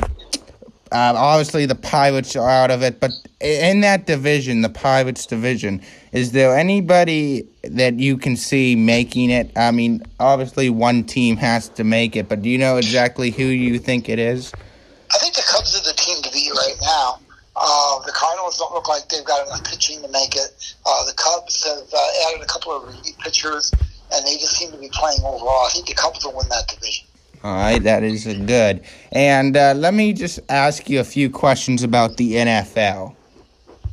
uh, 0.91 1.13
obviously, 1.15 1.65
the 1.65 1.75
Pirates 1.75 2.35
are 2.35 2.49
out 2.49 2.69
of 2.69 2.83
it, 2.83 2.99
but 2.99 3.11
in 3.39 3.79
that 3.81 4.05
division, 4.05 4.61
the 4.61 4.69
Pirates 4.69 5.25
division, 5.25 5.81
is 6.11 6.33
there 6.33 6.57
anybody 6.57 7.47
that 7.63 7.93
you 7.93 8.17
can 8.17 8.35
see 8.35 8.75
making 8.75 9.29
it? 9.29 9.51
I 9.55 9.71
mean, 9.71 10.03
obviously, 10.19 10.69
one 10.69 11.05
team 11.05 11.37
has 11.37 11.69
to 11.69 11.85
make 11.85 12.17
it, 12.17 12.27
but 12.27 12.41
do 12.41 12.49
you 12.49 12.57
know 12.57 12.75
exactly 12.75 13.31
who 13.31 13.45
you 13.45 13.79
think 13.79 14.09
it 14.09 14.19
is? 14.19 14.51
I 15.13 15.17
think 15.19 15.33
the 15.35 15.43
Cubs 15.49 15.79
are 15.79 15.83
the 15.83 15.97
team 15.97 16.21
to 16.23 16.31
beat 16.31 16.51
right 16.51 16.75
now. 16.81 17.19
Uh, 17.55 17.99
the 18.05 18.11
Cardinals 18.11 18.57
don't 18.57 18.73
look 18.73 18.89
like 18.89 19.07
they've 19.07 19.23
got 19.23 19.45
enough 19.47 19.63
pitching 19.63 20.01
to 20.01 20.09
make 20.09 20.35
it. 20.35 20.75
Uh, 20.85 21.05
the 21.05 21.13
Cubs 21.13 21.63
have 21.63 21.87
uh, 21.93 22.29
added 22.29 22.43
a 22.43 22.47
couple 22.47 22.73
of 22.73 22.93
pitchers, 23.19 23.71
and 24.11 24.25
they 24.27 24.35
just 24.35 24.57
seem 24.57 24.71
to 24.71 24.77
be 24.77 24.89
playing 24.91 25.19
overall. 25.23 25.65
I 25.65 25.69
think 25.71 25.87
the 25.87 25.93
Cubs 25.93 26.25
will 26.25 26.35
win 26.35 26.49
that 26.49 26.67
division. 26.67 27.07
All 27.43 27.55
right, 27.55 27.81
that 27.83 28.03
is 28.03 28.25
good. 28.45 28.81
And 29.11 29.57
uh, 29.57 29.73
let 29.75 29.93
me 29.93 30.13
just 30.13 30.39
ask 30.49 30.89
you 30.89 30.99
a 30.99 31.03
few 31.03 31.29
questions 31.29 31.81
about 31.81 32.17
the 32.17 32.33
NFL. 32.33 33.15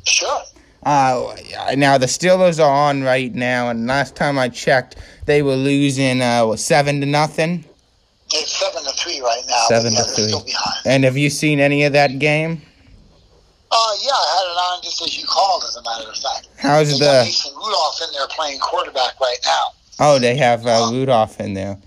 Sure. 0.04 0.42
Uh, 0.82 1.34
now 1.76 1.98
the 1.98 2.06
Steelers 2.06 2.62
are 2.62 2.70
on 2.70 3.02
right 3.02 3.34
now, 3.34 3.70
and 3.70 3.86
last 3.86 4.14
time 4.16 4.38
I 4.38 4.48
checked, 4.48 4.96
they 5.26 5.42
were 5.42 5.56
losing 5.56 6.20
uh, 6.20 6.44
what, 6.46 6.58
seven 6.58 7.00
to 7.00 7.06
nothing. 7.06 7.64
It's 8.34 8.58
seven 8.58 8.84
to 8.84 8.90
three 8.90 9.20
right 9.20 9.42
now. 9.46 9.64
Seven 9.68 9.92
yeah, 9.94 10.02
to 10.02 10.04
three. 10.04 10.54
And 10.84 11.04
have 11.04 11.16
you 11.16 11.30
seen 11.30 11.60
any 11.60 11.84
of 11.84 11.94
that 11.94 12.18
game? 12.18 12.60
Uh, 13.70 13.96
yeah, 14.00 14.10
I 14.12 14.36
had 14.36 14.52
it 14.52 14.56
on 14.56 14.82
just 14.82 15.02
as 15.02 15.18
you 15.18 15.26
called, 15.26 15.64
as 15.64 15.76
a 15.76 15.82
matter 15.82 16.08
of 16.08 16.16
fact. 16.16 16.48
How's 16.56 16.98
they 16.98 17.04
the 17.04 17.22
Mason 17.24 17.54
Rudolph 17.54 18.00
in 18.06 18.12
there 18.12 18.26
playing 18.28 18.58
quarterback 18.60 19.18
right 19.20 19.38
now? 19.44 19.64
Oh, 20.00 20.18
they 20.18 20.36
have 20.36 20.66
uh, 20.66 20.88
Rudolph 20.92 21.40
in 21.40 21.54
there. 21.54 21.78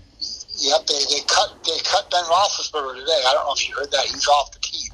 Yep, 0.62 0.86
they, 0.86 0.94
they 1.10 1.20
cut 1.26 1.58
they 1.64 1.78
cut 1.82 2.08
Ben 2.10 2.22
Roethlisberger 2.24 3.00
today. 3.00 3.20
I 3.26 3.32
don't 3.34 3.46
know 3.46 3.52
if 3.52 3.68
you 3.68 3.74
heard 3.74 3.90
that. 3.90 4.04
He's 4.04 4.28
off 4.28 4.52
the 4.52 4.60
team. 4.60 4.92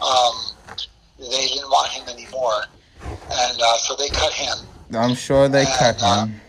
Um, 0.00 0.76
they 1.18 1.48
didn't 1.48 1.68
want 1.68 1.90
him 1.90 2.08
anymore, 2.08 2.62
and 3.02 3.60
uh, 3.60 3.76
so 3.78 3.96
they 3.96 4.08
cut 4.08 4.32
him. 4.32 4.56
I'm 4.94 5.16
sure 5.16 5.48
they 5.48 5.64
and, 5.64 5.68
cut 5.78 6.00
uh, 6.00 6.26
him. 6.26 6.40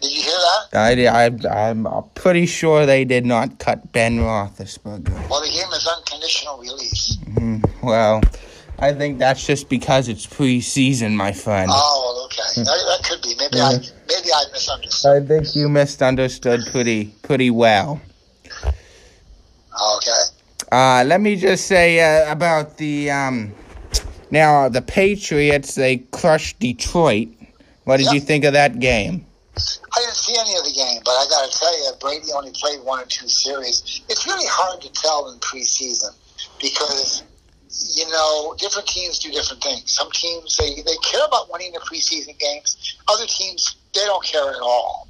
Did 0.00 0.12
you 0.12 0.22
hear 0.22 0.38
that? 0.72 1.14
I, 1.14 1.28
I, 1.48 1.70
I'm 1.70 1.86
pretty 2.16 2.46
sure 2.46 2.84
they 2.84 3.04
did 3.04 3.24
not 3.24 3.60
cut 3.60 3.92
Ben 3.92 4.18
Roethlisberger. 4.18 5.30
Well, 5.30 5.40
the 5.40 5.50
gave 5.50 5.72
is 5.72 5.86
unconditional 5.86 6.58
release. 6.58 7.16
Mm-hmm. 7.16 7.86
Well, 7.86 8.22
I 8.80 8.92
think 8.92 9.20
that's 9.20 9.46
just 9.46 9.68
because 9.68 10.08
it's 10.08 10.26
preseason, 10.26 11.14
my 11.14 11.32
friend. 11.32 11.70
Oh, 11.72 12.26
okay. 12.26 12.62
that, 12.62 12.64
that, 12.64 13.08
could 13.08 13.22
be. 13.22 13.34
Maybe 13.38 13.60
I 13.60 13.78
maybe 14.14 14.28
I 14.32 14.44
misunderstood. 14.52 15.22
I 15.22 15.26
think 15.26 15.56
you 15.56 15.68
misunderstood 15.68 16.60
pretty 16.70 17.06
pretty 17.22 17.50
well. 17.50 18.00
Okay. 18.64 20.10
Uh, 20.70 21.04
let 21.06 21.20
me 21.20 21.36
just 21.36 21.66
say 21.66 22.00
uh, 22.00 22.30
about 22.30 22.76
the 22.76 23.10
um, 23.10 23.52
now 24.30 24.68
the 24.68 24.82
Patriots. 24.82 25.74
They 25.74 25.98
crushed 26.12 26.58
Detroit. 26.58 27.28
What 27.84 27.98
did 27.98 28.06
yep. 28.06 28.14
you 28.14 28.20
think 28.20 28.44
of 28.44 28.54
that 28.54 28.78
game? 28.78 29.26
I 29.56 30.00
didn't 30.00 30.16
see 30.16 30.34
any 30.38 30.56
of 30.56 30.64
the 30.64 30.72
game, 30.72 31.00
but 31.04 31.12
I 31.12 31.26
got 31.30 31.48
to 31.48 31.58
tell 31.58 31.78
you, 31.78 31.92
Brady 32.00 32.32
only 32.34 32.50
played 32.54 32.80
one 32.82 33.00
or 33.00 33.06
two 33.06 33.28
series. 33.28 34.02
It's 34.08 34.26
really 34.26 34.46
hard 34.48 34.80
to 34.82 34.90
tell 34.92 35.30
in 35.30 35.38
preseason 35.38 36.10
because 36.60 37.22
you 37.94 38.08
know, 38.08 38.54
different 38.58 38.86
teams 38.88 39.18
do 39.18 39.30
different 39.30 39.62
things. 39.62 39.90
Some 39.90 40.10
teams 40.12 40.56
they, 40.56 40.74
they 40.82 40.96
care 41.02 41.24
about 41.26 41.50
winning 41.52 41.72
the 41.72 41.80
preseason 41.80 42.38
games. 42.38 42.98
Other 43.08 43.26
teams 43.26 43.76
they 43.94 44.04
don't 44.04 44.24
care 44.24 44.50
at 44.50 44.60
all. 44.60 45.08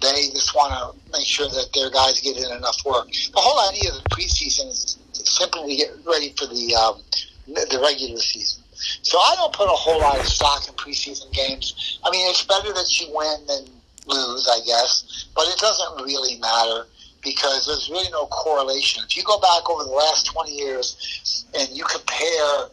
They 0.00 0.28
just 0.30 0.54
want 0.54 0.72
to 0.72 1.10
make 1.10 1.26
sure 1.26 1.48
that 1.48 1.68
their 1.74 1.90
guys 1.90 2.20
get 2.20 2.36
in 2.36 2.52
enough 2.52 2.76
work. 2.84 3.08
The 3.08 3.40
whole 3.40 3.68
idea 3.70 3.90
of 3.90 4.02
the 4.02 4.08
preseason 4.10 4.68
is 4.68 4.98
simply 5.12 5.76
to 5.76 5.76
get 5.76 5.90
ready 6.04 6.34
for 6.36 6.46
the 6.46 6.74
um, 6.74 7.02
the 7.46 7.80
regular 7.82 8.20
season. 8.20 8.62
So 9.02 9.18
I 9.18 9.34
don't 9.36 9.54
put 9.54 9.66
a 9.66 9.76
whole 9.76 10.00
lot 10.00 10.18
of 10.18 10.26
stock 10.26 10.68
in 10.68 10.74
preseason 10.74 11.32
games. 11.32 11.98
I 12.04 12.10
mean, 12.10 12.28
it's 12.28 12.44
better 12.44 12.72
that 12.72 13.00
you 13.00 13.08
win 13.14 13.46
than 13.46 13.64
lose, 14.06 14.48
I 14.50 14.60
guess, 14.66 15.28
but 15.34 15.48
it 15.48 15.58
doesn't 15.58 16.04
really 16.04 16.38
matter 16.38 16.86
because 17.22 17.66
there's 17.66 17.88
really 17.90 18.10
no 18.10 18.26
correlation. 18.26 19.02
If 19.08 19.16
you 19.16 19.24
go 19.24 19.40
back 19.40 19.68
over 19.68 19.82
the 19.84 19.90
last 19.90 20.26
20 20.26 20.52
years 20.52 21.44
and 21.58 21.68
you 21.70 21.84
compare 21.84 22.68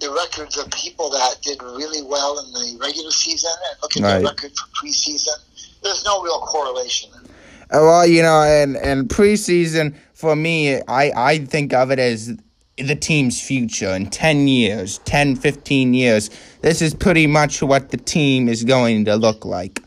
the 0.00 0.10
records 0.10 0.56
of 0.56 0.70
people 0.70 1.10
that 1.10 1.36
did 1.42 1.62
really 1.62 2.02
well 2.02 2.38
in 2.38 2.52
the 2.52 2.78
regular 2.80 3.10
season 3.10 3.50
and 3.70 3.78
look 3.82 3.96
at 3.96 4.02
right. 4.02 4.12
their 4.18 4.22
record 4.22 4.52
for 4.56 4.66
preseason, 4.68 5.36
there's 5.82 6.04
no 6.04 6.22
real 6.22 6.40
correlation. 6.40 7.10
Well, 7.70 8.06
you 8.06 8.22
know, 8.22 8.42
and 8.42 8.76
and 8.76 9.08
preseason 9.08 9.96
for 10.12 10.36
me, 10.36 10.76
I 10.82 11.12
I 11.16 11.38
think 11.44 11.72
of 11.72 11.90
it 11.90 11.98
as 11.98 12.36
the 12.78 12.94
team's 12.94 13.40
future 13.40 13.88
in 13.88 14.10
10 14.10 14.48
years, 14.48 14.98
10, 14.98 15.36
15 15.36 15.94
years. 15.94 16.30
This 16.60 16.82
is 16.82 16.94
pretty 16.94 17.26
much 17.26 17.62
what 17.62 17.90
the 17.90 17.96
team 17.96 18.48
is 18.48 18.64
going 18.64 19.06
to 19.06 19.16
look 19.16 19.44
like. 19.44 19.82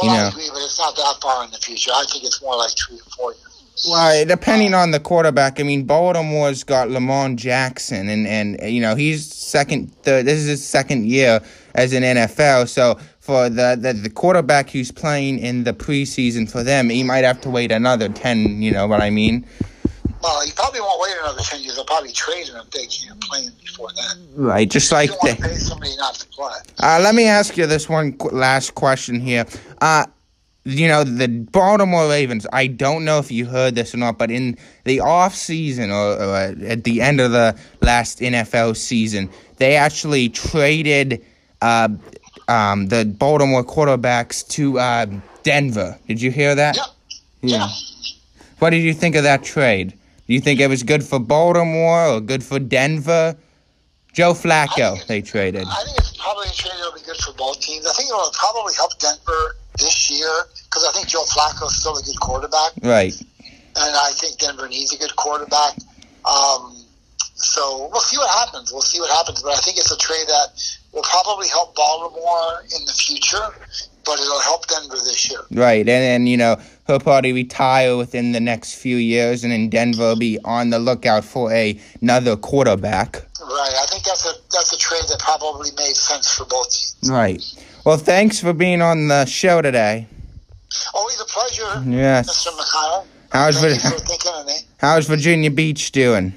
Well, 0.00 0.10
You 0.12 0.18
I 0.18 0.22
know. 0.22 0.28
agree, 0.28 0.48
but 0.52 0.62
it's 0.62 0.78
not 0.78 0.94
that 0.96 1.14
far 1.22 1.44
in 1.44 1.50
the 1.50 1.58
future. 1.58 1.90
I 1.94 2.04
think 2.10 2.24
it's 2.24 2.42
more 2.42 2.56
like 2.56 2.72
three 2.76 2.96
or 2.96 3.10
four 3.16 3.32
years. 3.32 3.53
Well, 3.88 4.24
depending 4.24 4.72
on 4.72 4.92
the 4.92 5.00
quarterback, 5.00 5.58
I 5.58 5.64
mean, 5.64 5.84
Baltimore's 5.84 6.62
got 6.62 6.90
Lamar 6.90 7.30
Jackson, 7.34 8.08
and 8.08 8.26
and 8.26 8.58
you 8.72 8.80
know 8.80 8.94
he's 8.94 9.32
second. 9.34 9.92
Third, 10.02 10.26
this 10.26 10.38
is 10.38 10.46
his 10.46 10.66
second 10.66 11.06
year 11.06 11.40
as 11.74 11.92
an 11.92 12.02
NFL. 12.02 12.68
So 12.68 12.98
for 13.18 13.48
the, 13.48 13.76
the 13.80 13.92
the 13.92 14.10
quarterback 14.10 14.70
who's 14.70 14.92
playing 14.92 15.38
in 15.40 15.64
the 15.64 15.72
preseason 15.72 16.48
for 16.50 16.62
them, 16.62 16.88
he 16.88 17.02
might 17.02 17.24
have 17.24 17.40
to 17.42 17.50
wait 17.50 17.72
another 17.72 18.08
ten. 18.08 18.62
You 18.62 18.70
know 18.70 18.86
what 18.86 19.02
I 19.02 19.10
mean? 19.10 19.44
Well, 20.24 20.40
he 20.42 20.52
probably 20.52 20.80
won't 20.80 21.02
wait 21.02 21.12
another 21.20 21.42
10 21.42 21.60
years. 21.60 21.76
They'll 21.76 21.84
probably 21.84 22.10
trade 22.10 22.48
him 22.48 22.56
if 22.56 22.70
they 22.70 22.86
can't 22.86 23.20
play 23.20 23.42
him 23.42 23.52
before 23.62 23.90
then. 23.94 24.26
Right. 24.34 24.70
Just 24.70 24.90
like 24.90 25.10
you 25.10 25.16
don't 25.20 25.28
want 25.28 25.38
to 25.38 25.48
pay 25.50 25.54
somebody 25.56 25.96
not 25.98 26.14
to 26.14 26.26
play. 26.28 26.54
Uh, 26.82 26.98
let 27.02 27.14
me 27.14 27.26
ask 27.26 27.58
you 27.58 27.66
this 27.66 27.90
one 27.90 28.14
qu- 28.14 28.30
last 28.30 28.74
question 28.74 29.20
here. 29.20 29.44
Uh, 29.82 30.06
you 30.64 30.88
know, 30.88 31.04
the 31.04 31.28
Baltimore 31.28 32.08
Ravens, 32.08 32.46
I 32.52 32.66
don't 32.68 33.04
know 33.04 33.18
if 33.18 33.30
you 33.30 33.44
heard 33.44 33.74
this 33.74 33.94
or 33.94 33.98
not, 33.98 34.16
but 34.16 34.30
in 34.30 34.56
the 34.84 35.00
off 35.00 35.34
season 35.34 35.90
or, 35.90 36.14
or 36.14 36.36
at 36.36 36.84
the 36.84 37.02
end 37.02 37.20
of 37.20 37.32
the 37.32 37.56
last 37.82 38.20
NFL 38.20 38.76
season, 38.76 39.28
they 39.58 39.76
actually 39.76 40.30
traded 40.30 41.24
uh, 41.60 41.88
um, 42.48 42.86
the 42.86 43.04
Baltimore 43.04 43.62
quarterbacks 43.62 44.46
to 44.48 44.78
uh, 44.78 45.06
Denver. 45.42 45.98
Did 46.08 46.22
you 46.22 46.30
hear 46.30 46.54
that? 46.54 46.76
Yep. 46.76 46.86
Yeah. 47.42 47.68
What 48.58 48.70
did 48.70 48.82
you 48.82 48.94
think 48.94 49.16
of 49.16 49.24
that 49.24 49.44
trade? 49.44 49.90
Do 50.26 50.32
you 50.32 50.40
think 50.40 50.60
it 50.60 50.68
was 50.68 50.82
good 50.82 51.04
for 51.04 51.18
Baltimore 51.18 52.06
or 52.06 52.20
good 52.20 52.42
for 52.42 52.58
Denver? 52.58 53.36
Joe 54.14 54.32
Flacco, 54.32 55.04
they 55.06 55.20
traded. 55.20 55.66
I 55.66 55.84
think 55.84 55.98
it's 55.98 56.16
probably 56.16 56.48
a 56.48 56.52
trade 56.52 56.72
that'll 56.78 56.94
be 56.94 57.00
good 57.04 57.16
for 57.16 57.34
both 57.34 57.60
teams. 57.60 57.84
I 57.84 57.92
think 57.92 58.08
it'll 58.08 58.30
probably 58.32 58.72
help 58.74 58.98
Denver 58.98 59.56
this 59.78 60.10
year 60.10 60.30
because 60.64 60.86
I 60.86 60.92
think 60.92 61.08
Joe 61.08 61.24
Flacco 61.24 61.66
is 61.66 61.76
still 61.80 61.96
a 61.96 62.02
good 62.02 62.18
quarterback, 62.20 62.72
Right. 62.82 63.14
and 63.14 63.96
I 63.96 64.10
think 64.14 64.38
Denver 64.38 64.68
needs 64.68 64.92
a 64.92 64.98
good 64.98 65.14
quarterback. 65.16 65.76
Um, 66.24 66.76
so 67.34 67.88
we'll 67.92 68.00
see 68.00 68.16
what 68.16 68.30
happens. 68.30 68.72
We'll 68.72 68.82
see 68.82 69.00
what 69.00 69.10
happens, 69.10 69.42
but 69.42 69.52
I 69.52 69.56
think 69.60 69.76
it's 69.78 69.90
a 69.90 69.96
trade 69.98 70.26
that 70.28 70.48
will 70.92 71.02
probably 71.02 71.48
help 71.48 71.74
Baltimore 71.74 72.62
in 72.76 72.84
the 72.86 72.92
future, 72.92 73.44
but 74.04 74.20
it'll 74.20 74.40
help 74.40 74.66
Denver 74.68 74.94
this 74.96 75.28
year. 75.30 75.40
Right, 75.50 75.78
and 75.80 75.88
then 75.88 76.26
you 76.26 76.36
know 76.36 76.56
he'll 76.86 77.00
probably 77.00 77.32
retire 77.32 77.96
within 77.96 78.32
the 78.32 78.40
next 78.40 78.74
few 78.76 78.96
years, 78.96 79.42
and 79.42 79.52
then 79.52 79.68
Denver 79.68 80.10
will 80.10 80.16
be 80.16 80.38
on 80.44 80.70
the 80.70 80.78
lookout 80.78 81.24
for 81.24 81.52
a, 81.52 81.78
another 82.00 82.36
quarterback. 82.36 83.16
Right. 83.40 83.74
I 83.82 83.86
think 83.90 84.04
that's 84.04 84.24
a 84.26 84.32
that's 84.52 84.72
a 84.72 84.78
trade 84.78 85.02
that 85.08 85.18
probably 85.18 85.70
made 85.76 85.96
sense 85.96 86.32
for 86.32 86.44
both 86.46 86.70
teams. 86.70 87.10
Right. 87.10 87.42
Well, 87.84 87.98
thanks 87.98 88.40
for 88.40 88.52
being 88.52 88.80
on 88.80 89.08
the 89.08 89.26
show 89.26 89.60
today. 89.60 90.06
Always 90.94 91.20
a 91.20 91.24
pleasure, 91.26 91.82
Yes. 91.86 92.28
Mr. 92.46 92.50
McKyle. 92.58 93.04
How's 93.30 93.60
Thank 93.60 93.74
you 93.74 93.90
Vir- 93.90 93.96
for 93.98 94.04
thinking 94.06 94.32
of 94.34 94.46
me. 94.46 94.54
How's 94.78 95.06
Virginia 95.06 95.50
Beach 95.50 95.92
doing? 95.92 96.32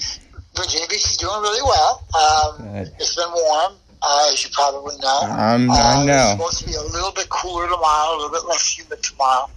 Virginia 0.55 0.87
Beach 0.89 1.05
is 1.07 1.17
doing 1.17 1.39
really 1.41 1.61
well. 1.61 2.03
Um, 2.13 2.67
it's 2.99 3.15
been 3.15 3.29
warm, 3.31 3.73
uh, 4.01 4.29
as 4.33 4.43
you 4.43 4.49
probably 4.51 4.95
know. 4.97 5.19
Um, 5.23 5.69
uh, 5.69 5.73
I 5.75 5.97
It's 5.99 6.07
know. 6.07 6.31
supposed 6.37 6.59
to 6.59 6.65
be 6.65 6.73
a 6.73 6.81
little 6.81 7.11
bit 7.11 7.29
cooler 7.29 7.67
tomorrow, 7.69 8.15
a 8.15 8.17
little 8.17 8.31
bit 8.31 8.45
less 8.47 8.77
humid 8.77 9.01
tomorrow, 9.03 9.49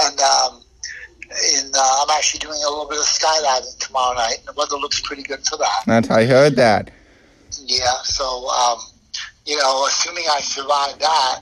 and 0.00 0.20
um, 0.20 0.62
in, 1.58 1.70
uh, 1.74 2.02
I'm 2.02 2.10
actually 2.16 2.38
doing 2.40 2.60
a 2.64 2.68
little 2.70 2.88
bit 2.88 2.98
of 2.98 3.04
skydiving 3.04 3.78
tomorrow 3.78 4.14
night. 4.14 4.38
and 4.38 4.48
The 4.48 4.52
weather 4.58 4.76
looks 4.76 5.00
pretty 5.00 5.22
good 5.22 5.44
for 5.46 5.56
that. 5.58 5.82
That's 5.86 6.08
I 6.10 6.24
heard 6.24 6.56
that. 6.56 6.90
Yeah, 7.64 7.92
so 8.04 8.48
um, 8.48 8.78
you 9.46 9.56
know, 9.56 9.86
assuming 9.86 10.24
I 10.32 10.40
survive 10.40 10.98
that, 10.98 11.40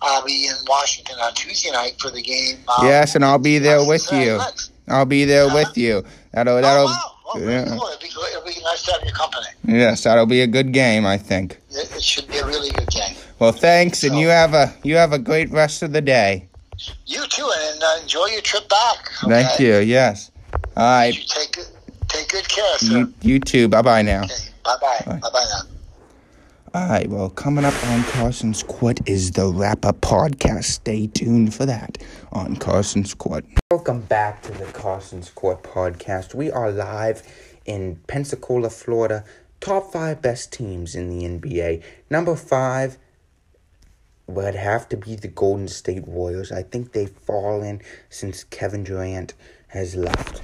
I'll 0.00 0.24
be 0.24 0.46
in 0.46 0.54
Washington 0.66 1.16
on 1.20 1.32
Tuesday 1.34 1.70
night 1.70 1.94
for 2.00 2.10
the 2.10 2.22
game. 2.22 2.56
Um, 2.78 2.86
Yes, 2.86 3.14
and 3.14 3.24
I'll 3.24 3.38
be 3.38 3.58
there 3.58 3.84
with 3.86 4.10
you. 4.12 4.40
I'll 4.88 5.04
be 5.04 5.24
there 5.24 5.44
Uh-huh. 5.46 5.54
with 5.66 5.76
you. 5.78 6.04
That'll 6.32 6.56
Oh, 6.56 6.60
that'll 6.60 6.84
wow. 6.86 7.08
Oh, 7.34 7.38
yeah. 7.38 7.64
cool. 7.64 7.86
It'll 7.88 7.98
be, 8.00 8.06
it'll 8.08 8.42
be 8.44 8.60
nice 8.62 8.82
to 8.82 8.92
have 8.92 9.02
your 9.04 9.12
company. 9.14 9.46
yes, 9.66 10.02
that'll 10.04 10.26
be 10.26 10.42
a 10.42 10.46
good 10.46 10.72
game, 10.72 11.06
I 11.06 11.16
think. 11.18 11.58
It, 11.70 11.90
it 11.96 12.02
should 12.02 12.28
be 12.28 12.38
a 12.38 12.46
really 12.46 12.70
good 12.70 12.88
game. 12.90 13.14
Well, 13.38 13.52
thanks, 13.52 14.02
and 14.04 14.18
you 14.18 14.28
have 14.28 14.54
a 14.54 14.72
you 14.84 14.96
have 14.96 15.12
a 15.12 15.18
great 15.18 15.50
rest 15.50 15.82
of 15.82 15.92
the 15.92 16.00
day. 16.00 16.46
You 17.06 17.26
too, 17.28 17.48
and 17.70 17.82
uh, 17.82 17.98
enjoy 18.02 18.26
your 18.26 18.40
trip 18.42 18.68
back. 18.68 19.08
Thank 19.28 19.58
you. 19.60 19.76
Yes. 19.78 20.30
All 20.76 20.84
right. 20.84 21.14
You 21.16 21.22
take 21.26 21.52
good, 21.52 21.66
take 22.08 22.28
good 22.28 22.48
care, 22.48 22.78
sir. 22.78 22.98
You 22.98 23.14
you 23.22 23.40
too. 23.40 23.68
Bye 23.68 23.82
bye 23.82 24.02
now. 24.02 24.24
Okay, 24.24 24.34
bye. 24.64 24.76
Bye. 24.80 25.04
Bye 25.06 25.30
bye 25.32 25.44
now. 25.50 25.71
All 26.74 26.88
right, 26.88 27.06
well, 27.06 27.28
coming 27.28 27.66
up 27.66 27.74
on 27.88 28.02
Carson's 28.04 28.62
Court 28.62 28.98
is 29.06 29.32
the 29.32 29.46
Up 29.46 30.00
Podcast. 30.00 30.64
Stay 30.64 31.06
tuned 31.06 31.52
for 31.52 31.66
that 31.66 31.98
on 32.32 32.56
Carson's 32.56 33.12
Court. 33.12 33.44
Welcome 33.70 34.00
back 34.00 34.40
to 34.44 34.52
the 34.52 34.64
Carson's 34.64 35.28
Court 35.28 35.62
Podcast. 35.62 36.34
We 36.34 36.50
are 36.50 36.72
live 36.72 37.22
in 37.66 37.96
Pensacola, 38.06 38.70
Florida. 38.70 39.22
Top 39.60 39.92
five 39.92 40.22
best 40.22 40.50
teams 40.50 40.94
in 40.94 41.10
the 41.10 41.26
NBA. 41.26 41.82
Number 42.08 42.34
five 42.34 42.96
would 44.26 44.54
have 44.54 44.88
to 44.88 44.96
be 44.96 45.14
the 45.14 45.28
Golden 45.28 45.68
State 45.68 46.08
Warriors. 46.08 46.50
I 46.50 46.62
think 46.62 46.92
they've 46.92 47.10
fallen 47.10 47.82
since 48.08 48.44
Kevin 48.44 48.82
Durant 48.82 49.34
has 49.68 49.94
left. 49.94 50.40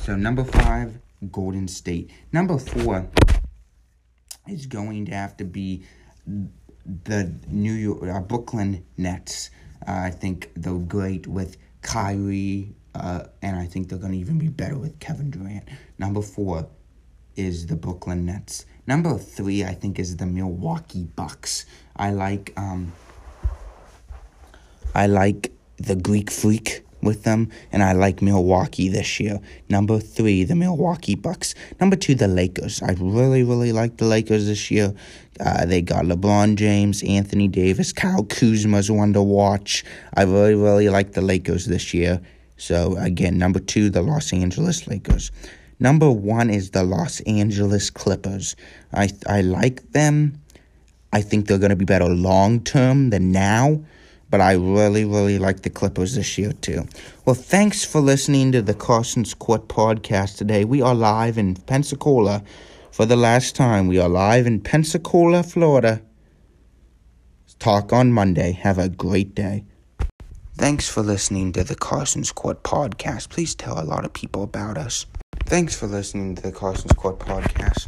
So, 0.00 0.16
number 0.16 0.42
five, 0.42 1.00
Golden 1.30 1.68
State. 1.68 2.10
Number 2.32 2.56
four, 2.56 3.10
is 4.50 4.66
going 4.66 5.06
to 5.06 5.12
have 5.12 5.36
to 5.38 5.44
be 5.44 5.84
the 7.04 7.34
New 7.48 7.72
York, 7.72 8.02
uh, 8.02 8.20
Brooklyn 8.20 8.84
Nets. 8.96 9.50
Uh, 9.86 9.92
I 9.92 10.10
think 10.10 10.50
they're 10.54 10.74
great 10.74 11.26
with 11.26 11.56
Kyrie, 11.82 12.74
uh, 12.94 13.24
and 13.42 13.56
I 13.56 13.66
think 13.66 13.88
they're 13.88 13.98
going 13.98 14.12
to 14.12 14.18
even 14.18 14.38
be 14.38 14.48
better 14.48 14.78
with 14.78 14.98
Kevin 14.98 15.30
Durant. 15.30 15.64
Number 15.98 16.22
four 16.22 16.68
is 17.36 17.66
the 17.66 17.76
Brooklyn 17.76 18.26
Nets. 18.26 18.66
Number 18.86 19.16
three, 19.16 19.64
I 19.64 19.74
think, 19.74 19.98
is 19.98 20.16
the 20.16 20.26
Milwaukee 20.26 21.04
Bucks. 21.04 21.66
I 21.96 22.10
like, 22.10 22.52
um, 22.56 22.92
I 24.94 25.06
like 25.06 25.52
the 25.76 25.96
Greek 25.96 26.30
Freak 26.30 26.84
with 27.02 27.24
them, 27.24 27.50
and 27.72 27.82
I 27.82 27.92
like 27.92 28.22
Milwaukee 28.22 28.88
this 28.88 29.20
year. 29.20 29.40
Number 29.68 29.98
three, 29.98 30.44
the 30.44 30.54
Milwaukee 30.54 31.14
Bucks. 31.14 31.54
Number 31.80 31.96
two, 31.96 32.14
the 32.14 32.28
Lakers. 32.28 32.82
I 32.82 32.92
really, 32.98 33.42
really 33.42 33.72
like 33.72 33.96
the 33.96 34.06
Lakers 34.06 34.46
this 34.46 34.70
year. 34.70 34.94
Uh, 35.38 35.64
they 35.64 35.80
got 35.80 36.04
LeBron 36.04 36.56
James, 36.56 37.02
Anthony 37.02 37.48
Davis, 37.48 37.92
Kyle 37.92 38.24
Kuzma's 38.24 38.90
one 38.90 39.12
to 39.14 39.22
watch. 39.22 39.84
I 40.14 40.22
really, 40.22 40.54
really 40.54 40.88
like 40.88 41.12
the 41.12 41.22
Lakers 41.22 41.66
this 41.66 41.94
year. 41.94 42.20
So 42.56 42.96
again, 42.96 43.38
number 43.38 43.58
two, 43.58 43.88
the 43.88 44.02
Los 44.02 44.32
Angeles 44.32 44.86
Lakers. 44.86 45.32
Number 45.78 46.10
one 46.10 46.50
is 46.50 46.72
the 46.72 46.84
Los 46.84 47.20
Angeles 47.20 47.88
Clippers. 47.88 48.54
I 48.92 49.08
I 49.26 49.40
like 49.40 49.92
them. 49.92 50.42
I 51.10 51.22
think 51.22 51.46
they're 51.46 51.58
going 51.58 51.70
to 51.70 51.76
be 51.76 51.86
better 51.86 52.06
long 52.06 52.60
term 52.60 53.10
than 53.10 53.32
now, 53.32 53.82
but 54.30 54.40
I 54.40 54.52
really, 54.52 55.04
really 55.04 55.38
like 55.38 55.62
the 55.62 55.70
Clippers 55.70 56.14
this 56.14 56.38
year 56.38 56.52
too. 56.52 56.86
Well, 57.24 57.34
thanks 57.34 57.84
for 57.84 58.00
listening 58.00 58.52
to 58.52 58.62
the 58.62 58.74
Carson's 58.74 59.34
Court 59.34 59.68
podcast 59.68 60.36
today. 60.36 60.64
We 60.64 60.80
are 60.80 60.94
live 60.94 61.36
in 61.36 61.56
Pensacola 61.56 62.42
for 62.92 63.06
the 63.06 63.16
last 63.16 63.56
time. 63.56 63.88
We 63.88 63.98
are 63.98 64.08
live 64.08 64.46
in 64.46 64.60
Pensacola, 64.60 65.42
Florida. 65.42 66.02
Talk 67.58 67.92
on 67.92 68.10
Monday. 68.12 68.52
Have 68.52 68.78
a 68.78 68.88
great 68.88 69.34
day. 69.34 69.64
Thanks 70.56 70.88
for 70.88 71.02
listening 71.02 71.52
to 71.52 71.64
the 71.64 71.74
Carson's 71.74 72.32
Court 72.32 72.62
podcast. 72.62 73.28
Please 73.28 73.54
tell 73.54 73.78
a 73.78 73.84
lot 73.84 74.04
of 74.04 74.12
people 74.12 74.42
about 74.42 74.78
us. 74.78 75.06
Thanks 75.44 75.74
for 75.74 75.86
listening 75.86 76.34
to 76.36 76.42
the 76.42 76.52
Carson's 76.52 76.92
Court 76.92 77.18
podcast. 77.18 77.86